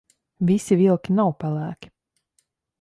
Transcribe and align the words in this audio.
Visi 0.51 0.77
vilki 0.79 1.15
nav 1.19 1.31
pelēki. 1.45 1.95